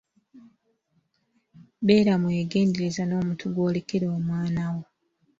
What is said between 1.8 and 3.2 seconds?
Beera mwegendereza